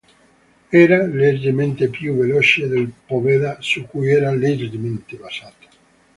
Era 0.71 1.05
leggermente 1.05 1.87
più 1.89 2.15
veloce 2.17 2.67
del 2.67 2.91
Pobeda 3.05 3.57
su 3.59 3.85
cui 3.85 4.09
era 4.09 4.33
leggermente 4.33 5.15
basato. 5.15 5.67